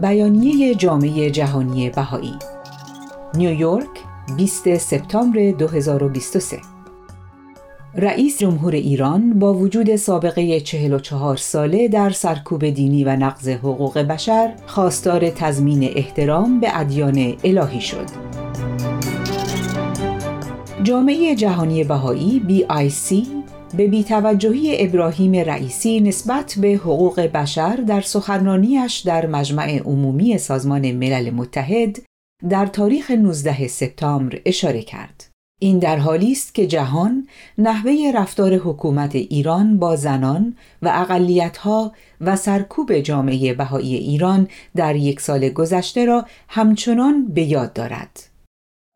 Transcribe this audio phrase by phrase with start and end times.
[0.00, 2.34] بیانیه جامعه جهانی بهایی
[3.34, 3.88] نیویورک
[4.36, 6.58] 20 سپتامبر 2023
[7.94, 14.54] رئیس جمهور ایران با وجود سابقه 44 ساله در سرکوب دینی و نقض حقوق بشر
[14.66, 18.06] خواستار تضمین احترام به ادیان الهی شد.
[20.82, 23.39] جامعه جهانی بهایی BIC
[23.74, 31.30] به بیتوجهی ابراهیم رئیسی نسبت به حقوق بشر در سخنرانیش در مجمع عمومی سازمان ملل
[31.30, 32.02] متحد
[32.48, 35.26] در تاریخ 19 سپتامبر اشاره کرد.
[35.62, 37.28] این در حالی است که جهان
[37.58, 45.20] نحوه رفتار حکومت ایران با زنان و اقلیتها و سرکوب جامعه بهایی ایران در یک
[45.20, 48.29] سال گذشته را همچنان به یاد دارد.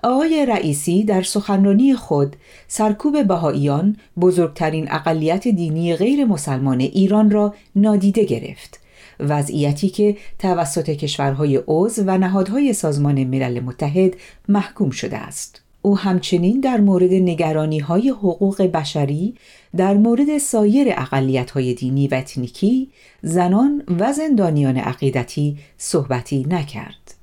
[0.05, 2.37] آقای رئیسی در سخنرانی خود
[2.69, 8.81] سرکوب بهاییان بزرگترین اقلیت دینی غیر مسلمان ایران را نادیده گرفت.
[9.21, 14.15] وضعیتی که توسط کشورهای عضو و نهادهای سازمان ملل متحد
[14.49, 15.63] محکوم شده است.
[15.83, 19.35] او همچنین در مورد نگرانی های حقوق بشری
[19.77, 22.91] در مورد سایر اقلیت های دینی و اتنیکی
[23.23, 27.14] زنان و زندانیان عقیدتی صحبتی نکرد.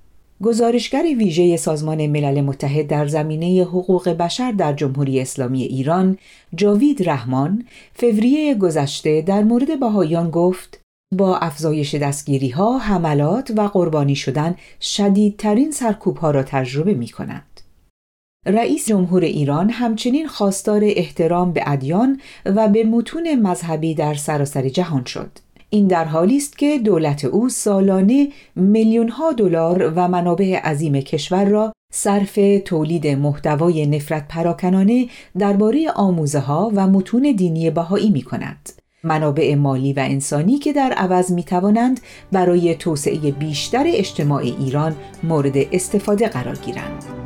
[0.43, 6.17] گزارشگر ویژه سازمان ملل متحد در زمینه حقوق بشر در جمهوری اسلامی ایران
[6.55, 10.81] جاوید رحمان فوریه گذشته در مورد بهایان گفت
[11.17, 17.61] با افزایش دستگیری ها، حملات و قربانی شدن شدیدترین سرکوب ها را تجربه می کند.
[18.45, 25.05] رئیس جمهور ایران همچنین خواستار احترام به ادیان و به متون مذهبی در سراسر جهان
[25.05, 25.31] شد.
[25.73, 31.45] این در حالی است که دولت او سالانه میلیون ها دلار و منابع عظیم کشور
[31.45, 38.69] را صرف تولید محتوای نفرت پراکنانه درباره آموزه ها و متون دینی بهایی می کند.
[39.03, 41.99] منابع مالی و انسانی که در عوض می توانند
[42.31, 47.20] برای توسعه بیشتر اجتماع ایران مورد استفاده قرار گیرند.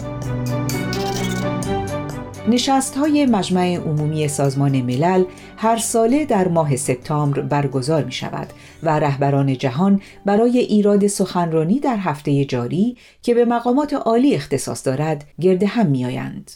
[2.48, 5.24] نشست های مجمع عمومی سازمان ملل
[5.58, 8.48] هر ساله در ماه سپتامبر برگزار می شود
[8.84, 15.26] و رهبران جهان برای ایراد سخنرانی در هفته جاری که به مقامات عالی اختصاص دارد
[15.42, 16.52] گرد هم می آیند.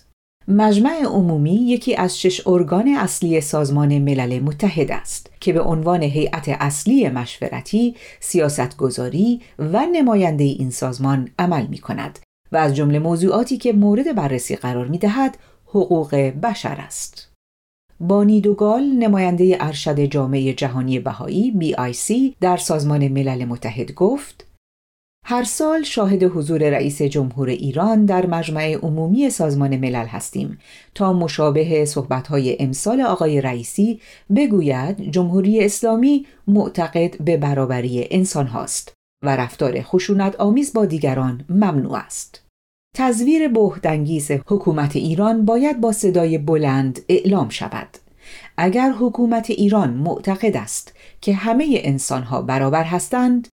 [0.47, 6.49] مجمع عمومی یکی از شش ارگان اصلی سازمان ملل متحد است که به عنوان هیئت
[6.49, 12.19] اصلی مشورتی، سیاستگذاری و نماینده این سازمان عمل می کند
[12.51, 15.37] و از جمله موضوعاتی که مورد بررسی قرار می دهد
[15.69, 17.29] حقوق بشر است.
[17.99, 24.45] بانی دوگال نماینده ارشد جامعه جهانی بهایی BIC در سازمان ملل متحد گفت
[25.25, 30.57] هر سال شاهد حضور رئیس جمهور ایران در مجمع عمومی سازمان ملل هستیم
[30.95, 34.01] تا مشابه صحبتهای امسال آقای رئیسی
[34.35, 38.93] بگوید جمهوری اسلامی معتقد به برابری انسان هاست
[39.25, 42.48] و رفتار خشونت آمیز با دیگران ممنوع است.
[42.95, 47.87] تزویر بهدنگیز حکومت ایران باید با صدای بلند اعلام شود.
[48.57, 53.47] اگر حکومت ایران معتقد است که همه انسانها برابر هستند،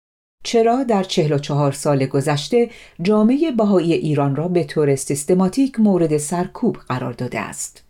[0.44, 2.70] چرا در 44 سال گذشته
[3.02, 7.82] جامعه بهایی ایران را به طور سیستماتیک مورد سرکوب قرار داده است؟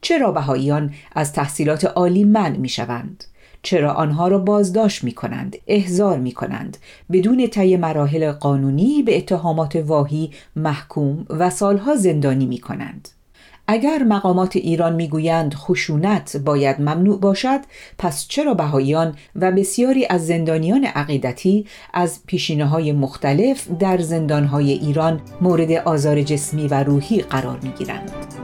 [0.00, 3.24] چرا بهاییان از تحصیلات عالی منع می شوند؟
[3.64, 6.76] چرا آنها را بازداشت می کنند، احضار می کنند،
[7.12, 13.08] بدون طی مراحل قانونی به اتهامات واهی محکوم و سالها زندانی می کنند.
[13.66, 17.60] اگر مقامات ایران می‌گویند خشونت باید ممنوع باشد
[17.98, 25.20] پس چرا بهاییان و بسیاری از زندانیان عقیدتی از پیشینه های مختلف در زندانهای ایران
[25.40, 28.43] مورد آزار جسمی و روحی قرار می گیرند؟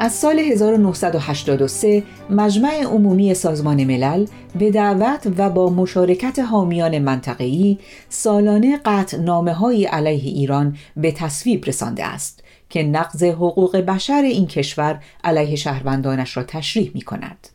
[0.00, 4.26] از سال 1983 مجمع عمومی سازمان ملل
[4.58, 12.04] به دعوت و با مشارکت حامیان منطقه‌ای سالانه قطع نامه علیه ایران به تصویب رسانده
[12.04, 17.48] است که نقض حقوق بشر این کشور علیه شهروندانش را تشریح می کند.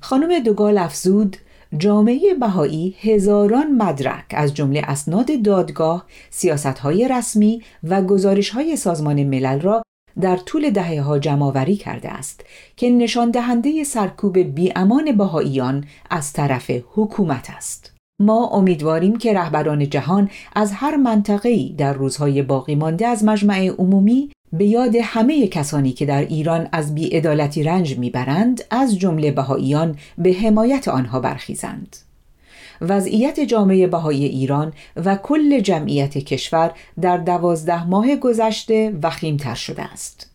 [0.00, 1.36] خانم دوگال افزود
[1.78, 9.82] جامعه بهایی هزاران مدرک از جمله اسناد دادگاه، سیاستهای رسمی و گزارشهای سازمان ملل را
[10.20, 12.44] در طول دهه ها جمعآوری کرده است
[12.76, 17.92] که نشان دهنده سرکوب بیامان بهاییان از طرف حکومت است.
[18.20, 24.30] ما امیدواریم که رهبران جهان از هر منطقه‌ای در روزهای باقی مانده از مجمع عمومی
[24.52, 30.32] به یاد همه کسانی که در ایران از بیعدالتی رنج می‌برند از جمله بهاییان به
[30.32, 31.96] حمایت آنها برخیزند.
[32.80, 40.30] وضعیت جامعه بهای ایران و کل جمعیت کشور در دوازده ماه گذشته وخیمتر شده است.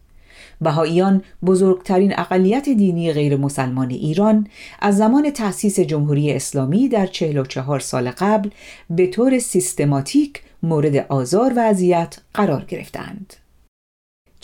[0.62, 4.48] بهاییان بزرگترین اقلیت دینی غیر مسلمان ایران
[4.80, 8.50] از زمان تأسیس جمهوری اسلامی در 44 سال قبل
[8.90, 13.45] به طور سیستماتیک مورد آزار و اذیت قرار گرفتند.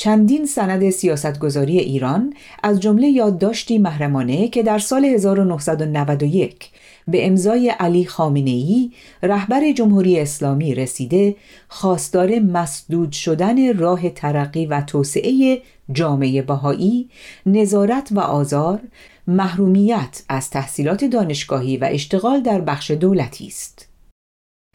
[0.02, 2.34] چندین سند سیاستگذاری ایران
[2.64, 6.70] از جمله یادداشتی محرمانه که در سال 1991
[7.08, 8.92] به امضای علی خامنه‌ای
[9.24, 11.36] رهبر جمهوری اسلامی رسیده
[11.68, 15.62] خواستار مسدود شدن راه ترقی و توسعه
[15.92, 17.10] جامعه بهایی
[17.46, 18.80] نظارت و آزار
[19.28, 23.88] محرومیت از تحصیلات دانشگاهی و اشتغال در بخش دولتی است.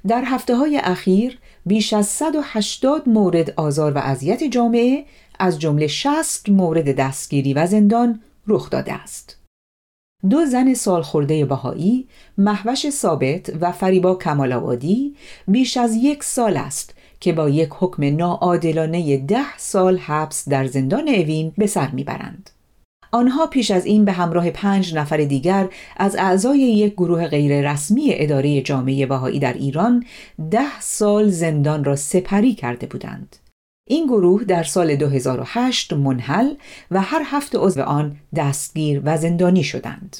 [0.08, 5.04] در هفته های اخیر بیش از 180 مورد آزار و اذیت جامعه
[5.38, 9.38] از جمله 60 مورد دستگیری و زندان رخ داده است.
[10.30, 12.08] دو زن سالخورده بهایی،
[12.38, 14.52] محوش ثابت و فریبا کمال
[15.48, 21.08] بیش از یک سال است که با یک حکم ناعادلانه ده سال حبس در زندان
[21.08, 22.50] اوین به سر می‌برند.
[23.12, 28.62] آنها پیش از این به همراه پنج نفر دیگر از اعضای یک گروه غیررسمی اداره
[28.62, 30.04] جامعه بهایی در ایران
[30.50, 33.36] ده سال زندان را سپری کرده بودند.
[33.88, 36.54] این گروه در سال 2008 منحل
[36.90, 40.16] و هر هفت عضو آن دستگیر و زندانی شدند.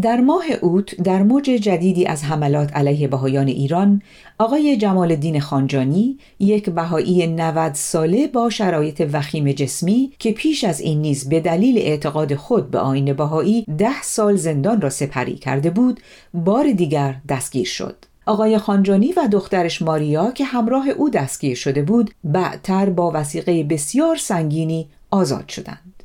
[0.00, 4.02] در ماه اوت در موج جدیدی از حملات علیه بهایان ایران
[4.38, 10.80] آقای جمال الدین خانجانی یک بهایی 90 ساله با شرایط وخیم جسمی که پیش از
[10.80, 15.70] این نیز به دلیل اعتقاد خود به آین بهایی ده سال زندان را سپری کرده
[15.70, 16.00] بود
[16.34, 17.96] بار دیگر دستگیر شد.
[18.26, 24.16] آقای خانجانی و دخترش ماریا که همراه او دستگیر شده بود بعدتر با وسیقه بسیار
[24.16, 26.02] سنگینی آزاد شدند.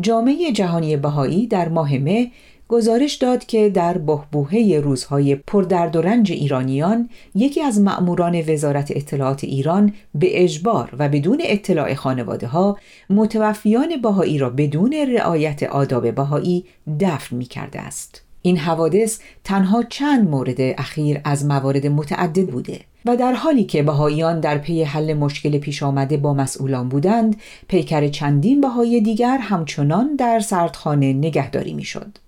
[0.00, 2.30] جامعه جهانی بهایی در ماه مه
[2.68, 9.44] گزارش داد که در بهبوهه روزهای پردرد و رنج ایرانیان یکی از مأموران وزارت اطلاعات
[9.44, 12.78] ایران به اجبار و بدون اطلاع خانواده ها
[13.10, 16.64] متوفیان بهایی را بدون رعایت آداب بهایی
[17.00, 18.22] دفن می کرده است.
[18.42, 24.40] این حوادث تنها چند مورد اخیر از موارد متعدد بوده و در حالی که بهاییان
[24.40, 27.36] در پی حل مشکل پیش آمده با مسئولان بودند
[27.68, 32.18] پیکر چندین بهایی دیگر همچنان در سردخانه نگهداری می‌شد.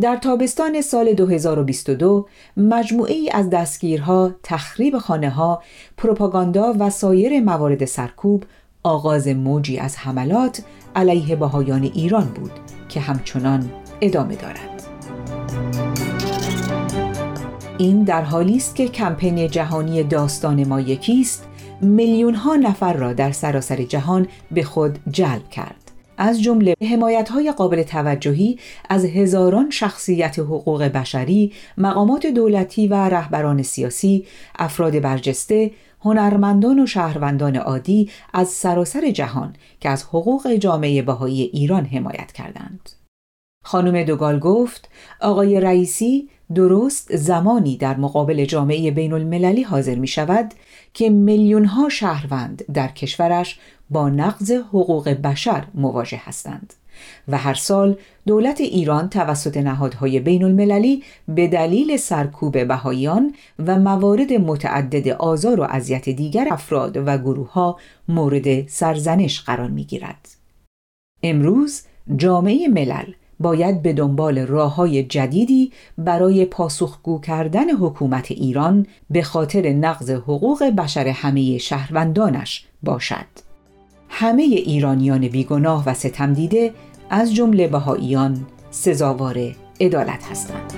[0.00, 2.26] در تابستان سال 2022
[2.56, 5.62] مجموعه ای از دستگیرها، تخریب خانه ها،
[5.96, 8.44] پروپاگاندا و سایر موارد سرکوب
[8.82, 10.62] آغاز موجی از حملات
[10.96, 12.52] علیه بهایان ایران بود
[12.88, 14.82] که همچنان ادامه دارد.
[17.78, 21.46] این در حالی است که کمپین جهانی داستان ما یکیست
[21.80, 25.83] میلیون ها نفر را در سراسر جهان به خود جلب کرد.
[26.18, 28.58] از جمله حمایت های قابل توجهی
[28.88, 34.26] از هزاران شخصیت حقوق بشری، مقامات دولتی و رهبران سیاسی،
[34.58, 35.70] افراد برجسته،
[36.00, 42.90] هنرمندان و شهروندان عادی از سراسر جهان که از حقوق جامعه بهایی ایران حمایت کردند.
[43.64, 44.88] خانم دوگال گفت
[45.20, 50.54] آقای رئیسی درست زمانی در مقابل جامعه بین المللی حاضر می شود
[50.94, 53.58] که میلیون ها شهروند در کشورش
[53.90, 56.74] با نقض حقوق بشر مواجه هستند
[57.28, 57.96] و هر سال
[58.26, 63.34] دولت ایران توسط نهادهای بین المللی به دلیل سرکوب بهاییان
[63.66, 69.84] و موارد متعدد آزار و اذیت دیگر افراد و گروه ها مورد سرزنش قرار می
[69.84, 70.28] گیرد.
[71.22, 71.82] امروز
[72.16, 79.72] جامعه ملل باید به دنبال راه های جدیدی برای پاسخگو کردن حکومت ایران به خاطر
[79.72, 83.26] نقض حقوق بشر همه شهروندانش باشد.
[84.08, 86.72] همه ایرانیان بیگناه و ستم دیده
[87.10, 90.72] از جمله بهاییان سزاوار عدالت هستند.